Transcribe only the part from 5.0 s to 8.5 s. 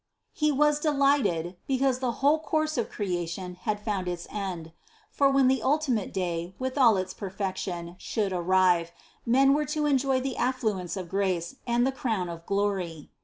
for when the ultimate day with all its perfection should